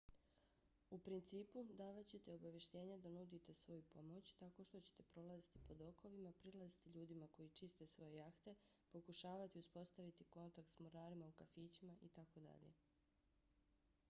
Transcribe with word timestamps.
u 0.95 0.99
principu 1.05 1.63
davat 1.81 2.07
ćete 2.11 2.31
obavještenja 2.35 2.95
da 3.03 3.09
nudite 3.17 3.53
svoju 3.59 3.81
pomoć 3.89 4.31
tako 4.39 4.63
što 4.69 4.79
ćete 4.87 5.03
prolaziti 5.11 5.59
po 5.67 5.75
dokovima 5.83 6.31
prilaziti 6.39 6.93
ljudima 6.95 7.27
koji 7.35 7.53
čiste 7.59 7.87
svoje 7.93 8.15
jahte 8.15 8.55
pokušavati 8.95 9.59
uspostaviti 9.59 10.29
kontakt 10.37 10.71
s 10.75 10.79
mornarima 10.87 11.25
u 11.33 11.37
kafićima 11.43 11.95
itd 12.01 12.71